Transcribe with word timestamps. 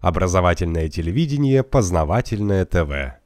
Образовательное 0.00 0.88
телевидение, 0.88 1.62
познавательное 1.62 2.64
ТВ. 2.64 3.18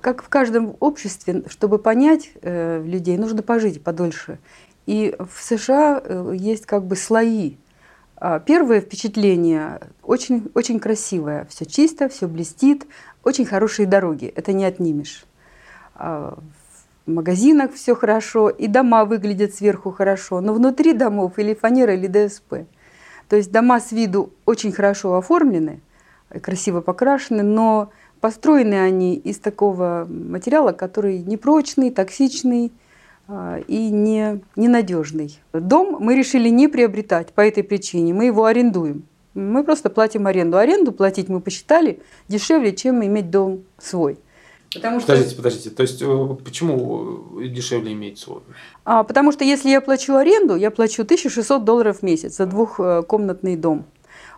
Как 0.00 0.22
в 0.22 0.28
каждом 0.28 0.76
обществе, 0.80 1.44
чтобы 1.48 1.78
понять 1.78 2.30
э, 2.42 2.82
людей, 2.84 3.16
нужно 3.16 3.42
пожить 3.42 3.82
подольше. 3.82 4.38
И 4.86 5.14
в 5.18 5.42
США 5.42 6.02
э, 6.02 6.34
есть 6.36 6.66
как 6.66 6.84
бы 6.84 6.96
слои. 6.96 7.56
А 8.16 8.40
первое 8.40 8.82
впечатление 8.82 9.80
очень, 10.02 10.50
очень 10.54 10.80
красивое. 10.80 11.46
Все 11.48 11.64
чисто, 11.64 12.10
все 12.10 12.28
блестит, 12.28 12.86
очень 13.24 13.46
хорошие 13.46 13.86
дороги. 13.86 14.26
Это 14.26 14.52
не 14.52 14.66
отнимешь. 14.66 15.24
А 15.94 16.38
в 17.06 17.10
магазинах 17.10 17.72
все 17.72 17.94
хорошо, 17.94 18.50
и 18.50 18.66
дома 18.66 19.06
выглядят 19.06 19.54
сверху 19.54 19.90
хорошо, 19.90 20.42
но 20.42 20.52
внутри 20.52 20.92
домов 20.92 21.38
или 21.38 21.54
фанера, 21.54 21.94
или 21.94 22.06
ДСП. 22.06 22.66
То 23.30 23.36
есть 23.36 23.50
дома 23.50 23.80
с 23.80 23.92
виду 23.92 24.30
очень 24.44 24.72
хорошо 24.72 25.16
оформлены, 25.16 25.80
красиво 26.42 26.82
покрашены, 26.82 27.42
но 27.42 27.90
Построены 28.20 28.74
они 28.74 29.16
из 29.16 29.38
такого 29.38 30.06
материала, 30.08 30.72
который 30.72 31.20
непрочный, 31.20 31.90
токсичный 31.90 32.70
а, 33.26 33.60
и 33.66 33.88
не, 33.88 34.42
ненадежный. 34.56 35.40
Дом 35.54 35.96
мы 36.00 36.14
решили 36.14 36.50
не 36.50 36.68
приобретать 36.68 37.32
по 37.32 37.40
этой 37.40 37.62
причине, 37.62 38.12
мы 38.12 38.26
его 38.26 38.44
арендуем. 38.44 39.04
Мы 39.32 39.64
просто 39.64 39.88
платим 39.88 40.26
аренду. 40.26 40.58
Аренду 40.58 40.92
платить 40.92 41.28
мы 41.28 41.40
посчитали 41.40 42.00
дешевле, 42.28 42.74
чем 42.74 43.02
иметь 43.04 43.30
дом 43.30 43.62
свой. 43.78 44.18
Потому 44.72 45.00
что... 45.00 45.08
Подождите, 45.08 45.36
подождите. 45.36 45.70
То 45.70 45.82
есть 45.82 46.00
э, 46.00 46.36
почему 46.44 47.40
дешевле 47.42 47.92
иметь 47.92 48.18
свой? 48.18 48.42
А, 48.84 49.02
потому 49.02 49.32
что 49.32 49.44
если 49.44 49.68
я 49.70 49.80
плачу 49.80 50.14
аренду, 50.14 50.54
я 50.54 50.70
плачу 50.70 51.02
1600 51.02 51.64
долларов 51.64 51.98
в 51.98 52.02
месяц 52.02 52.36
за 52.36 52.46
двухкомнатный 52.46 53.56
дом. 53.56 53.84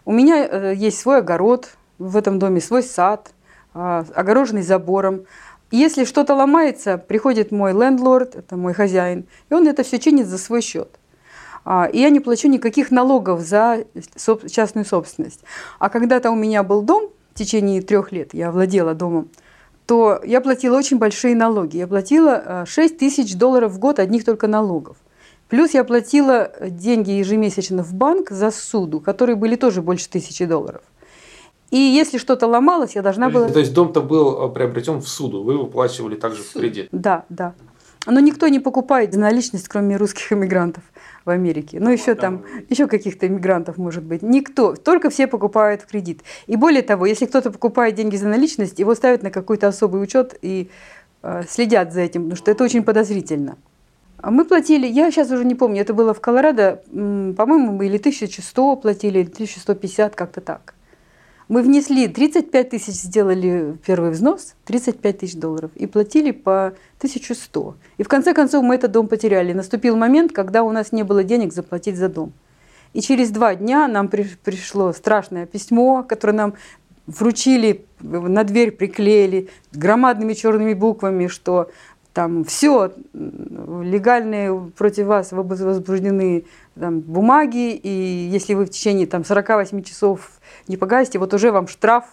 У 0.04 0.12
меня 0.12 0.46
э, 0.46 0.74
есть 0.74 0.98
свой 0.98 1.18
огород 1.18 1.70
в 1.98 2.16
этом 2.16 2.38
доме, 2.38 2.60
свой 2.60 2.82
сад– 2.82 3.32
а, 3.74 4.04
огороженный 4.14 4.62
забором. 4.62 5.24
Если 5.70 6.04
что-то 6.04 6.34
ломается, 6.34 6.98
приходит 6.98 7.50
мой 7.50 7.72
лендлорд, 7.72 8.36
это 8.36 8.56
мой 8.56 8.74
хозяин, 8.74 9.26
и 9.48 9.54
он 9.54 9.66
это 9.66 9.82
все 9.82 9.98
чинит 9.98 10.26
за 10.26 10.36
свой 10.36 10.60
счет. 10.60 10.98
А, 11.64 11.88
и 11.90 11.98
я 11.98 12.10
не 12.10 12.20
плачу 12.20 12.48
никаких 12.48 12.90
налогов 12.90 13.40
за 13.40 13.84
частную 14.50 14.84
собственность. 14.84 15.40
А 15.78 15.88
когда-то 15.88 16.30
у 16.30 16.34
меня 16.34 16.62
был 16.62 16.82
дом, 16.82 17.10
в 17.32 17.38
течение 17.38 17.80
трех 17.80 18.12
лет 18.12 18.34
я 18.34 18.50
владела 18.50 18.94
домом, 18.94 19.28
то 19.86 20.20
я 20.24 20.40
платила 20.40 20.76
очень 20.76 20.98
большие 20.98 21.34
налоги. 21.34 21.76
Я 21.76 21.86
платила 21.86 22.64
6 22.66 22.94
а, 22.94 22.98
тысяч 22.98 23.34
долларов 23.36 23.72
в 23.72 23.78
год 23.78 23.98
одних 23.98 24.24
только 24.24 24.46
налогов. 24.46 24.96
Плюс 25.48 25.74
я 25.74 25.84
платила 25.84 26.50
деньги 26.60 27.10
ежемесячно 27.10 27.82
в 27.82 27.92
банк 27.92 28.30
за 28.30 28.50
суду, 28.50 29.00
которые 29.00 29.36
были 29.36 29.56
тоже 29.56 29.82
больше 29.82 30.08
тысячи 30.08 30.46
долларов. 30.46 30.82
И 31.70 31.76
если 31.76 32.18
что-то 32.18 32.46
ломалось, 32.46 32.94
я 32.94 33.02
должна 33.02 33.30
была... 33.30 33.48
То 33.48 33.58
есть 33.58 33.72
дом-то 33.72 34.02
был 34.02 34.46
э, 34.46 34.52
приобретен 34.52 35.00
в 35.00 35.08
суду, 35.08 35.42
вы 35.42 35.56
выплачивали 35.56 36.16
также 36.16 36.42
в 36.42 36.52
кредит? 36.52 36.88
Да, 36.92 37.24
да. 37.30 37.54
Но 38.06 38.18
никто 38.20 38.48
не 38.48 38.58
покупает 38.58 39.14
наличность, 39.14 39.68
кроме 39.68 39.96
русских 39.96 40.32
иммигрантов 40.32 40.82
в 41.24 41.30
Америке. 41.30 41.78
Ну, 41.80 41.90
еще 41.90 42.14
там, 42.14 42.42
еще 42.68 42.88
каких-то 42.88 43.26
иммигрантов, 43.28 43.78
может 43.78 44.02
быть. 44.02 44.22
Никто, 44.22 44.74
только 44.74 45.08
все 45.08 45.28
покупают 45.28 45.82
в 45.82 45.86
кредит. 45.86 46.22
И 46.48 46.56
более 46.56 46.82
того, 46.82 47.06
если 47.06 47.26
кто-то 47.26 47.52
покупает 47.52 47.94
деньги 47.94 48.16
за 48.16 48.26
наличность, 48.26 48.80
его 48.80 48.94
ставят 48.94 49.22
на 49.22 49.30
какой-то 49.30 49.68
особый 49.68 50.02
учет 50.02 50.36
и 50.42 50.68
э, 51.22 51.42
следят 51.48 51.92
за 51.92 52.00
этим, 52.00 52.22
потому 52.22 52.36
что 52.36 52.50
это 52.50 52.64
очень 52.64 52.82
подозрительно. 52.82 53.56
А 54.18 54.30
мы 54.30 54.44
платили, 54.44 54.86
я 54.86 55.10
сейчас 55.10 55.30
уже 55.30 55.44
не 55.44 55.56
помню, 55.56 55.82
это 55.82 55.94
было 55.94 56.14
в 56.14 56.20
Колорадо, 56.20 56.82
по-моему, 56.92 57.72
мы 57.72 57.86
или 57.86 57.98
1100 57.98 58.76
платили, 58.76 59.18
или 59.18 59.28
1150, 59.28 60.14
как-то 60.14 60.40
так. 60.40 60.71
Мы 61.52 61.60
внесли 61.60 62.08
35 62.08 62.70
тысяч, 62.70 62.94
сделали 62.94 63.76
первый 63.84 64.12
взнос, 64.12 64.54
35 64.64 65.18
тысяч 65.18 65.34
долларов, 65.34 65.70
и 65.74 65.86
платили 65.86 66.30
по 66.30 66.68
1100. 66.96 67.74
И 67.98 68.02
в 68.02 68.08
конце 68.08 68.32
концов 68.32 68.64
мы 68.64 68.76
этот 68.76 68.92
дом 68.92 69.06
потеряли. 69.06 69.52
Наступил 69.52 69.94
момент, 69.94 70.32
когда 70.32 70.62
у 70.62 70.72
нас 70.72 70.92
не 70.92 71.02
было 71.02 71.22
денег 71.24 71.52
заплатить 71.52 71.96
за 71.96 72.08
дом. 72.08 72.32
И 72.94 73.02
через 73.02 73.30
два 73.32 73.54
дня 73.54 73.86
нам 73.86 74.08
пришло 74.08 74.94
страшное 74.94 75.44
письмо, 75.44 76.02
которое 76.02 76.32
нам 76.32 76.54
вручили, 77.06 77.84
на 78.00 78.44
дверь 78.44 78.72
приклеили 78.72 79.50
громадными 79.72 80.32
черными 80.32 80.72
буквами, 80.72 81.26
что 81.26 81.70
там 82.14 82.44
все 82.44 82.92
легальные 83.12 84.72
против 84.74 85.06
вас 85.06 85.32
возбуждены 85.32 86.44
там, 86.78 87.00
бумаги, 87.00 87.74
и 87.74 88.28
если 88.32 88.54
вы 88.54 88.64
в 88.66 88.70
течение 88.70 89.06
там, 89.06 89.24
48 89.24 89.82
часов 89.82 90.30
не 90.68 90.76
погасите, 90.76 91.18
вот 91.18 91.34
уже 91.34 91.50
вам 91.50 91.68
штраф, 91.68 92.04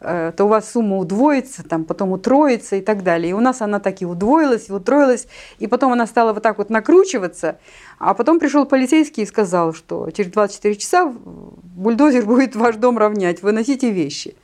э, 0.00 0.32
то 0.36 0.44
у 0.44 0.48
вас 0.48 0.70
сумма 0.70 0.98
удвоится, 0.98 1.64
там, 1.64 1.84
потом 1.84 2.12
утроится 2.12 2.76
и 2.76 2.80
так 2.80 3.02
далее. 3.02 3.30
И 3.30 3.32
у 3.32 3.40
нас 3.40 3.62
она 3.62 3.80
так 3.80 4.02
и 4.02 4.06
удвоилась, 4.06 4.68
и 4.68 4.72
утроилась, 4.72 5.26
и 5.58 5.66
потом 5.66 5.92
она 5.92 6.06
стала 6.06 6.32
вот 6.32 6.42
так 6.42 6.58
вот 6.58 6.70
накручиваться, 6.70 7.58
а 7.98 8.14
потом 8.14 8.38
пришел 8.38 8.66
полицейский 8.66 9.24
и 9.24 9.26
сказал, 9.26 9.74
что 9.74 10.10
через 10.10 10.30
24 10.30 10.76
часа 10.76 11.06
бульдозер 11.06 12.24
будет 12.26 12.54
ваш 12.56 12.76
дом 12.76 12.98
равнять, 12.98 13.42
выносите 13.42 13.90
вещи. 13.90 14.36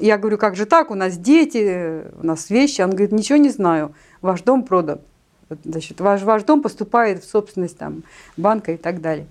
Я 0.00 0.16
говорю, 0.16 0.38
как 0.38 0.54
же 0.54 0.64
так, 0.64 0.90
у 0.90 0.94
нас 0.94 1.16
дети, 1.16 2.04
у 2.20 2.24
нас 2.24 2.50
вещи. 2.50 2.82
Он 2.82 2.90
говорит, 2.90 3.10
ничего 3.10 3.36
не 3.36 3.48
знаю, 3.48 3.94
ваш 4.20 4.42
дом 4.42 4.62
продан. 4.62 5.00
Значит, 5.64 6.00
ваш, 6.00 6.22
ваш 6.22 6.42
дом 6.42 6.62
поступает 6.62 7.22
в 7.22 7.30
собственность 7.30 7.78
там, 7.78 8.02
банка 8.36 8.72
и 8.72 8.76
так 8.76 9.00
далее. 9.00 9.26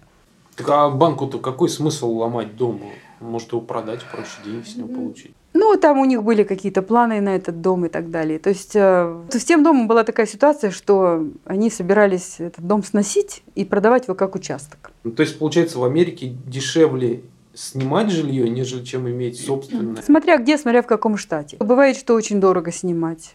Так 0.55 0.69
а 0.69 0.89
банку-то 0.89 1.39
какой 1.39 1.69
смысл 1.69 2.11
ломать 2.11 2.55
дом? 2.55 2.81
Может 3.19 3.51
его 3.51 3.61
продать, 3.61 4.01
проще 4.11 4.37
деньги 4.43 4.67
с 4.67 4.75
него 4.75 4.87
получить? 4.87 5.33
Ну, 5.53 5.75
там 5.75 5.99
у 5.99 6.05
них 6.05 6.23
были 6.23 6.43
какие-то 6.43 6.83
планы 6.83 7.19
на 7.19 7.35
этот 7.35 7.61
дом 7.61 7.85
и 7.85 7.89
так 7.89 8.11
далее. 8.11 8.37
То 8.37 8.49
есть 8.49 8.75
э, 8.75 9.23
с 9.29 9.43
тем 9.43 9.63
домом 9.63 9.87
была 9.87 10.03
такая 10.03 10.27
ситуация, 10.27 10.69
что 10.69 11.27
они 11.45 11.71
собирались 11.71 12.35
этот 12.39 12.65
дом 12.65 12.83
сносить 12.83 13.43
и 13.55 13.65
продавать 13.65 14.05
его 14.05 14.13
как 14.13 14.35
участок. 14.35 14.91
Ну, 15.03 15.11
то 15.11 15.21
есть, 15.21 15.39
получается, 15.39 15.79
в 15.79 15.83
Америке 15.83 16.35
дешевле 16.45 17.21
снимать 17.55 18.11
жилье, 18.11 18.47
нежели 18.49 18.83
чем 18.83 19.09
иметь 19.09 19.39
собственное? 19.39 20.03
Смотря 20.03 20.37
где, 20.37 20.59
смотря 20.59 20.83
в 20.83 20.87
каком 20.87 21.17
штате. 21.17 21.57
Бывает, 21.59 21.97
что 21.97 22.13
очень 22.13 22.39
дорого 22.39 22.71
снимать. 22.71 23.33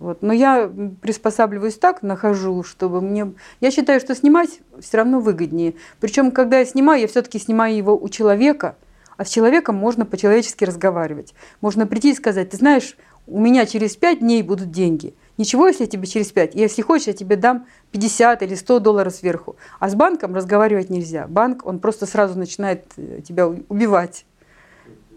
Вот. 0.00 0.22
Но 0.22 0.32
я 0.32 0.68
приспосабливаюсь 1.02 1.76
так, 1.76 2.02
нахожу, 2.02 2.64
чтобы 2.64 3.02
мне... 3.02 3.32
Я 3.60 3.70
считаю, 3.70 4.00
что 4.00 4.14
снимать 4.14 4.60
все 4.80 4.96
равно 4.96 5.20
выгоднее. 5.20 5.74
Причем, 6.00 6.30
когда 6.30 6.58
я 6.58 6.64
снимаю, 6.64 7.02
я 7.02 7.06
все-таки 7.06 7.38
снимаю 7.38 7.76
его 7.76 7.96
у 7.96 8.08
человека, 8.08 8.76
а 9.18 9.26
с 9.26 9.28
человеком 9.28 9.76
можно 9.76 10.06
по-человечески 10.06 10.64
разговаривать. 10.64 11.34
Можно 11.60 11.86
прийти 11.86 12.12
и 12.12 12.14
сказать, 12.14 12.48
ты 12.48 12.56
знаешь, 12.56 12.96
у 13.26 13.38
меня 13.38 13.66
через 13.66 13.94
пять 13.94 14.20
дней 14.20 14.42
будут 14.42 14.70
деньги. 14.70 15.14
Ничего, 15.36 15.66
если 15.66 15.84
я 15.84 15.90
тебе 15.90 16.06
через 16.06 16.32
пять. 16.32 16.54
Если 16.54 16.80
хочешь, 16.80 17.08
я 17.08 17.12
тебе 17.12 17.36
дам 17.36 17.66
50 17.92 18.42
или 18.42 18.54
100 18.54 18.78
долларов 18.78 19.14
сверху. 19.14 19.56
А 19.78 19.90
с 19.90 19.94
банком 19.94 20.34
разговаривать 20.34 20.88
нельзя. 20.88 21.26
Банк, 21.28 21.66
он 21.66 21.78
просто 21.78 22.06
сразу 22.06 22.38
начинает 22.38 22.86
э, 22.96 23.20
тебя 23.22 23.46
убивать. 23.46 24.24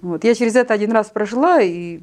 Вот. 0.01 0.25
Я 0.25 0.35
через 0.35 0.57
это 0.57 0.73
один 0.73 0.91
раз 0.91 1.07
прошла, 1.07 1.61
и 1.61 2.01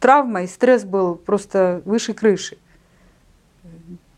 травма 0.00 0.42
и 0.42 0.46
стресс 0.46 0.84
был 0.84 1.16
просто 1.16 1.82
выше 1.84 2.14
крыши 2.14 2.58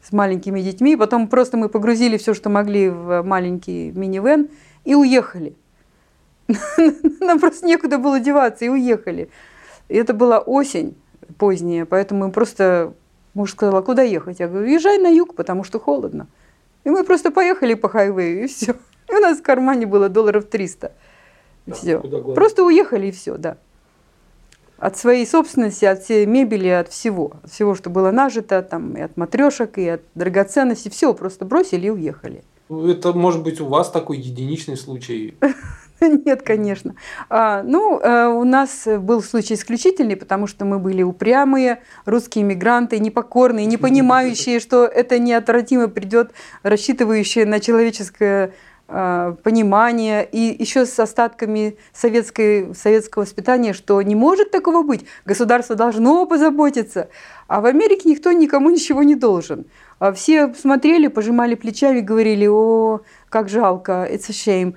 с 0.02 0.12
маленькими 0.12 0.60
детьми. 0.60 0.96
Потом 0.96 1.28
просто 1.28 1.56
мы 1.56 1.68
погрузили 1.68 2.16
все, 2.16 2.34
что 2.34 2.48
могли 2.48 2.88
в 2.88 3.22
маленький 3.22 3.90
минивэн 3.92 4.48
и 4.84 4.94
уехали. 4.94 5.54
Нам 7.20 7.38
просто 7.40 7.66
некуда 7.66 7.98
было 7.98 8.20
деваться 8.20 8.64
и 8.64 8.68
уехали. 8.68 9.28
И 9.88 9.96
это 9.96 10.14
была 10.14 10.38
осень 10.38 10.96
поздняя, 11.36 11.84
поэтому 11.84 12.26
мы 12.26 12.32
просто... 12.32 12.94
Муж 13.34 13.52
сказал, 13.52 13.76
а 13.76 13.82
куда 13.82 14.02
ехать? 14.02 14.40
Я 14.40 14.48
говорю, 14.48 14.66
езжай 14.66 14.98
на 14.98 15.08
юг, 15.08 15.34
потому 15.34 15.62
что 15.62 15.78
холодно. 15.78 16.26
И 16.84 16.90
мы 16.90 17.04
просто 17.04 17.30
поехали 17.30 17.74
по 17.74 17.88
хайвею, 17.88 18.44
и 18.44 18.46
все. 18.46 18.74
И 19.08 19.14
у 19.14 19.20
нас 19.20 19.38
в 19.38 19.42
кармане 19.42 19.86
было 19.86 20.08
долларов 20.08 20.46
300. 20.46 20.92
И 21.66 21.70
все. 21.72 22.00
Просто 22.34 22.64
уехали, 22.64 23.06
и 23.06 23.10
все, 23.10 23.36
да 23.36 23.58
от 24.78 24.96
своей 24.96 25.26
собственности, 25.26 25.84
от 25.84 26.02
всей 26.02 26.26
мебели, 26.26 26.68
от 26.68 26.88
всего. 26.88 27.32
От 27.42 27.50
всего, 27.50 27.74
что 27.74 27.90
было 27.90 28.10
нажито, 28.10 28.62
там, 28.62 28.94
и 28.94 29.00
от 29.00 29.16
матрешек, 29.16 29.78
и 29.78 29.88
от 29.88 30.02
драгоценностей. 30.14 30.90
Все 30.90 31.12
просто 31.14 31.44
бросили 31.44 31.86
и 31.86 31.90
уехали. 31.90 32.44
Это 32.70 33.12
может 33.12 33.42
быть 33.42 33.60
у 33.60 33.66
вас 33.66 33.90
такой 33.90 34.18
единичный 34.18 34.76
случай? 34.76 35.36
Нет, 36.00 36.42
конечно. 36.42 36.94
А, 37.28 37.62
ну, 37.62 37.98
а, 38.02 38.28
у 38.28 38.44
нас 38.44 38.86
был 38.86 39.22
случай 39.22 39.54
исключительный, 39.54 40.16
потому 40.16 40.46
что 40.46 40.64
мы 40.64 40.78
были 40.78 41.02
упрямые, 41.02 41.82
русские 42.04 42.44
мигранты, 42.44 42.98
непокорные, 42.98 43.66
не 43.66 43.78
понимающие, 43.78 44.60
что 44.60 44.84
это 44.84 45.18
неотвратимо 45.18 45.88
придет, 45.88 46.32
рассчитывающие 46.62 47.46
на 47.46 47.58
человеческое 47.58 48.52
а, 48.90 49.36
понимание 49.42 50.26
и 50.26 50.56
еще 50.58 50.86
с 50.86 50.98
остатками 50.98 51.76
советской, 51.92 52.74
советского 52.74 53.24
воспитания, 53.24 53.74
что 53.74 54.00
не 54.00 54.14
может 54.14 54.50
такого 54.50 54.82
быть, 54.82 55.04
государство 55.26 55.76
должно 55.76 56.24
позаботиться. 56.24 57.10
А 57.48 57.60
в 57.60 57.66
Америке 57.66 58.08
никто 58.08 58.32
никому 58.32 58.70
ничего 58.70 59.02
не 59.02 59.14
должен. 59.14 59.66
А 59.98 60.12
все 60.12 60.54
смотрели, 60.54 61.08
пожимали 61.08 61.54
плечами, 61.54 62.00
говорили, 62.00 62.46
о, 62.46 63.00
как 63.28 63.50
жалко, 63.50 64.08
it's 64.10 64.30
a 64.30 64.32
shame. 64.32 64.74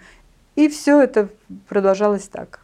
И 0.58 0.68
все 0.68 1.02
это 1.02 1.30
продолжалось 1.70 2.28
так. 2.28 2.60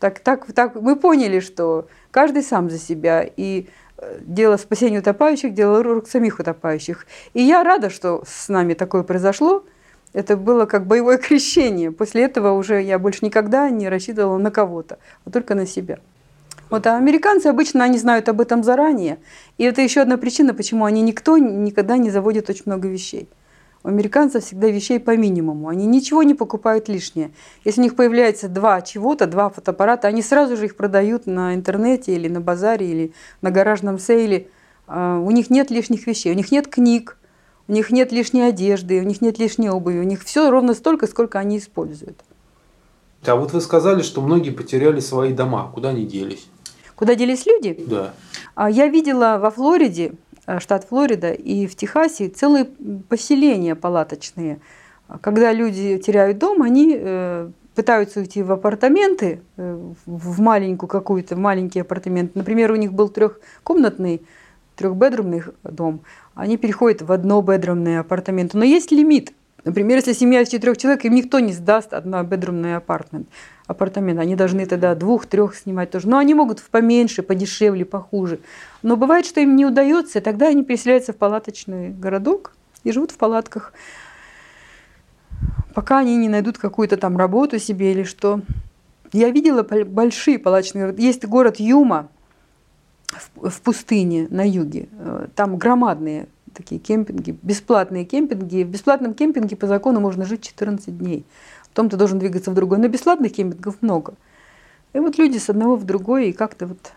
Так, 0.00 0.18
так, 0.18 0.52
так 0.52 0.74
мы 0.74 0.96
поняли, 0.96 1.40
что 1.40 1.88
каждый 2.10 2.42
сам 2.42 2.68
за 2.68 2.78
себя. 2.78 3.22
И 3.22 3.68
э, 3.96 4.18
дело 4.20 4.58
спасения 4.58 4.98
утопающих, 4.98 5.54
дело 5.54 5.82
рук 5.82 6.08
самих 6.08 6.40
утопающих. 6.40 7.06
И 7.32 7.42
я 7.42 7.64
рада, 7.64 7.88
что 7.88 8.22
с 8.26 8.50
нами 8.50 8.74
такое 8.74 9.02
произошло. 9.02 9.64
Это 10.12 10.36
было 10.36 10.66
как 10.66 10.86
боевое 10.86 11.18
крещение. 11.18 11.92
После 11.92 12.24
этого 12.24 12.52
уже 12.52 12.82
я 12.82 12.98
больше 12.98 13.24
никогда 13.24 13.70
не 13.70 13.88
рассчитывала 13.88 14.38
на 14.38 14.50
кого-то, 14.50 14.98
а 15.24 15.30
только 15.30 15.54
на 15.54 15.66
себя. 15.66 15.98
Вот, 16.68 16.86
а 16.86 16.96
американцы 16.96 17.46
обычно 17.46 17.84
они 17.84 17.98
знают 17.98 18.28
об 18.28 18.40
этом 18.40 18.62
заранее. 18.62 19.18
И 19.58 19.64
это 19.64 19.82
еще 19.82 20.00
одна 20.00 20.16
причина, 20.16 20.54
почему 20.54 20.84
они 20.84 21.02
никто 21.02 21.36
никогда 21.36 21.96
не 21.96 22.10
заводит 22.10 22.48
очень 22.48 22.62
много 22.66 22.88
вещей. 22.88 23.28
У 23.82 23.88
американцев 23.88 24.44
всегда 24.44 24.68
вещей 24.68 25.00
по 25.00 25.16
минимуму. 25.16 25.68
Они 25.68 25.86
ничего 25.86 26.22
не 26.22 26.34
покупают 26.34 26.88
лишнее. 26.88 27.30
Если 27.64 27.80
у 27.80 27.84
них 27.84 27.96
появляется 27.96 28.48
два 28.48 28.82
чего-то, 28.82 29.26
два 29.26 29.48
фотоаппарата, 29.48 30.06
они 30.06 30.22
сразу 30.22 30.56
же 30.56 30.66
их 30.66 30.76
продают 30.76 31.26
на 31.26 31.54
интернете 31.54 32.14
или 32.14 32.28
на 32.28 32.40
базаре, 32.40 32.86
или 32.86 33.12
на 33.40 33.50
гаражном 33.50 33.98
сейле. 33.98 34.48
А, 34.86 35.18
у 35.18 35.30
них 35.30 35.50
нет 35.50 35.70
лишних 35.70 36.06
вещей, 36.06 36.30
у 36.30 36.36
них 36.36 36.52
нет 36.52 36.68
книг, 36.68 37.16
у 37.70 37.72
них 37.72 37.92
нет 37.92 38.10
лишней 38.10 38.48
одежды, 38.48 38.98
у 38.98 39.04
них 39.04 39.20
нет 39.20 39.38
лишней 39.38 39.68
обуви. 39.68 40.00
У 40.00 40.02
них 40.02 40.24
все 40.24 40.50
ровно 40.50 40.74
столько, 40.74 41.06
сколько 41.06 41.38
они 41.38 41.58
используют. 41.58 42.18
А 43.24 43.36
вот 43.36 43.52
вы 43.52 43.60
сказали, 43.60 44.02
что 44.02 44.20
многие 44.22 44.50
потеряли 44.50 44.98
свои 44.98 45.32
дома. 45.32 45.70
Куда 45.72 45.90
они 45.90 46.04
делись? 46.04 46.48
Куда 46.96 47.14
делись 47.14 47.46
люди? 47.46 47.80
Да. 47.86 48.12
А, 48.56 48.68
я 48.68 48.88
видела 48.88 49.38
во 49.40 49.52
Флориде, 49.52 50.14
э, 50.46 50.58
штат 50.58 50.84
Флорида, 50.88 51.30
и 51.30 51.68
в 51.68 51.76
Техасе 51.76 52.28
целые 52.28 52.64
поселения 53.08 53.76
палаточные. 53.76 54.58
Когда 55.20 55.52
люди 55.52 55.98
теряют 55.98 56.38
дом, 56.38 56.62
они 56.62 56.96
э, 56.98 57.50
пытаются 57.76 58.18
уйти 58.18 58.42
в 58.42 58.50
апартаменты, 58.50 59.42
э, 59.56 59.92
в 60.06 60.40
маленькую 60.40 60.88
какую-то, 60.88 61.36
маленький 61.36 61.82
апартамент. 61.82 62.34
Например, 62.34 62.72
у 62.72 62.76
них 62.76 62.92
был 62.92 63.10
трехкомнатный, 63.10 64.22
трехбедрумный 64.80 65.42
дом. 65.62 66.00
Они 66.34 66.56
переходят 66.56 67.02
в 67.02 67.12
однобедрумные 67.12 68.00
апартаменты. 68.00 68.56
Но 68.56 68.64
есть 68.64 68.90
лимит. 68.90 69.32
Например, 69.62 69.98
если 69.98 70.14
семья 70.14 70.40
из 70.40 70.48
четырех 70.48 70.78
человек, 70.78 71.04
им 71.04 71.14
никто 71.14 71.38
не 71.38 71.52
сдаст 71.52 71.92
однобедрумный 71.92 72.76
апартамент 72.76 73.28
апартамент. 73.70 74.18
Они 74.18 74.34
должны 74.34 74.66
тогда 74.66 74.94
двух-трех 74.94 75.54
снимать 75.54 75.90
тоже. 75.90 76.08
Но 76.08 76.18
они 76.18 76.34
могут 76.34 76.60
поменьше, 76.62 77.22
подешевле, 77.22 77.84
похуже. 77.84 78.40
Но 78.82 78.96
бывает, 78.96 79.26
что 79.26 79.40
им 79.40 79.54
не 79.54 79.64
удается, 79.64 80.18
и 80.18 80.22
тогда 80.22 80.48
они 80.48 80.64
переселяются 80.64 81.12
в 81.12 81.16
палаточный 81.16 81.90
городок 81.90 82.52
и 82.82 82.90
живут 82.90 83.12
в 83.12 83.16
палатках, 83.16 83.72
пока 85.72 85.98
они 85.98 86.16
не 86.16 86.28
найдут 86.28 86.58
какую-то 86.58 86.96
там 86.96 87.16
работу 87.16 87.60
себе 87.60 87.92
или 87.92 88.02
что. 88.02 88.40
Я 89.12 89.30
видела 89.30 89.62
большие 89.62 90.38
палаточные 90.38 90.86
города. 90.86 91.02
Есть 91.02 91.24
город 91.24 91.60
Юма 91.60 92.08
в 93.40 93.60
пустыне 93.60 94.26
на 94.30 94.46
юге. 94.46 94.88
Э, 94.98 95.28
там 95.34 95.56
громадные 95.56 96.28
такие 96.54 96.80
кемпинги, 96.80 97.36
бесплатные 97.42 98.04
кемпинги. 98.04 98.64
В 98.64 98.68
бесплатном 98.68 99.14
кемпинге 99.14 99.56
по 99.56 99.66
закону 99.66 100.00
можно 100.00 100.24
жить 100.24 100.42
14 100.42 100.96
дней 100.98 101.24
потом 101.70 101.88
ты 101.88 101.96
должен 101.96 102.18
двигаться 102.18 102.50
в 102.50 102.54
другой. 102.54 102.78
Но 102.78 102.88
бесплатных 102.88 103.32
кемпингов 103.32 103.76
много. 103.80 104.14
И 104.92 104.98
вот 104.98 105.18
люди 105.18 105.38
с 105.38 105.48
одного 105.48 105.76
в 105.76 105.84
другой, 105.84 106.28
и 106.28 106.32
как-то 106.32 106.66
вот 106.66 106.92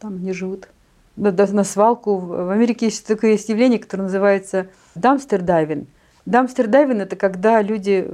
там 0.00 0.14
они 0.16 0.32
живут. 0.32 0.68
На 1.16 1.64
свалку. 1.64 2.16
В 2.18 2.50
Америке 2.50 2.86
есть 2.86 3.06
такое 3.06 3.32
явление, 3.32 3.78
которое 3.78 4.04
называется 4.04 4.66
дамстер-дайвинг. 4.96 5.86
Дамстер-дайвинг– 6.26 7.02
это 7.02 7.16
когда 7.16 7.62
люди 7.62 8.08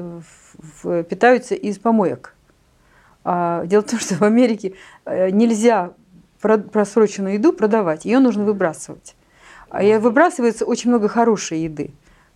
питаются 1.08 1.54
из 1.54 1.78
помоек. 1.78 2.34
А 3.24 3.64
дело 3.66 3.82
в 3.82 3.90
том, 3.90 3.98
что 4.00 4.16
в 4.16 4.22
Америке 4.22 4.74
э, 5.04 5.30
нельзя 5.30 5.92
просроченную 6.40 7.34
еду 7.34 7.52
продавать, 7.52 8.04
ее 8.04 8.18
нужно 8.18 8.44
выбрасывать. 8.44 9.14
А 9.68 9.82
выбрасывается 9.98 10.64
очень 10.64 10.90
много 10.90 11.08
хорошей 11.08 11.62
еды. 11.62 11.92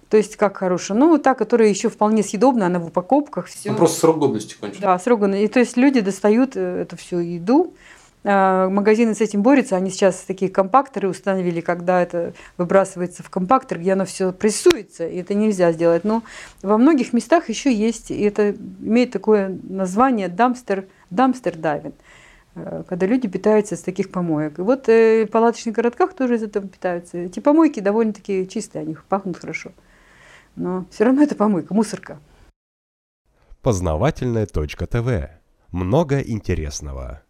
То 0.09 0.17
есть 0.17 0.37
как 0.37 0.59
хорошая? 0.59 0.97
Ну, 0.97 1.19
та, 1.19 1.35
которая 1.35 1.69
еще 1.69 1.89
вполне 1.89 2.23
съедобна, 2.23 2.67
она 2.67 2.79
в 2.79 2.87
упаковках. 2.87 3.47
Все. 3.47 3.73
Ну, 3.73 3.77
просто 3.77 4.01
срок 4.01 4.19
годности 4.19 4.55
кончился. 4.61 4.83
Да, 4.83 4.99
срок 4.99 5.21
годности. 5.21 5.45
И 5.45 5.49
то 5.49 5.59
есть 5.59 5.77
люди 5.77 6.01
достают 6.01 6.53
э, 6.55 6.83
эту 6.83 6.97
всю 6.97 7.19
еду, 7.19 7.75
а, 8.27 8.69
магазины 8.71 9.15
с 9.15 9.21
этим 9.21 9.43
борются. 9.43 9.77
Они 9.77 9.91
сейчас 9.91 10.17
такие 10.17 10.51
компакторы 10.51 11.09
установили, 11.09 11.61
когда 11.61 12.03
это 12.03 12.33
выбрасывается 12.57 13.23
в 13.23 13.31
компактор, 13.31 13.79
где 13.79 13.93
оно 13.93 14.07
все 14.07 14.33
прессуется, 14.33 15.07
и 15.07 15.19
это 15.19 15.35
нельзя 15.35 15.73
сделать. 15.73 16.05
Но 16.05 16.23
во 16.63 16.79
многих 16.79 17.13
местах 17.13 17.49
еще 17.49 17.73
есть, 17.73 18.11
и 18.11 18.23
это 18.23 18.55
имеет 18.81 19.11
такое 19.11 19.59
название 19.65 20.29
дамстер, 20.29 20.87
дамстер 21.11 21.57
дайвинг 21.57 21.95
когда 22.55 23.07
люди 23.07 23.29
питаются 23.29 23.77
с 23.77 23.83
таких 23.83 24.11
помоек. 24.11 24.59
И 24.59 24.63
вот 24.63 24.89
э, 24.89 25.27
в 25.27 25.31
палаточных 25.31 25.75
городках 25.75 26.15
тоже 26.15 26.37
из 26.37 26.43
этого 26.43 26.67
питаются. 26.69 27.19
Эти 27.19 27.41
помойки 27.41 27.81
довольно-таки 27.81 28.49
чистые, 28.49 28.83
они 28.83 28.97
пахнут 29.09 29.39
хорошо 29.39 29.73
но 30.57 30.87
все 30.91 31.05
равно 31.05 31.23
это 31.23 31.35
помойка, 31.35 31.75
мусорка. 31.75 32.19
Познавательная 33.63 34.47
точка 34.47 34.87
ТВ. 34.87 35.31
Много 35.71 36.21
интересного. 36.21 37.23